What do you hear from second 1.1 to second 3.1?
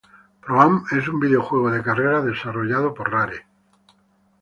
videojuego de carreras desarrollado